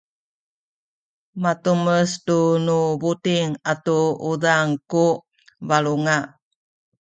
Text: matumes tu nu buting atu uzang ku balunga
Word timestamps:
matumes 1.41 2.11
tu 2.27 2.39
nu 2.65 2.79
buting 3.01 3.49
atu 3.71 3.97
uzang 4.29 4.69
ku 4.91 5.05
balunga 5.67 6.17